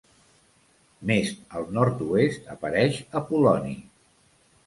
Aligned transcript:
Més 1.09 1.27
al 1.59 1.67
nord-oest 1.75 2.49
apareix 2.55 2.97
Apol·loni. 3.21 3.77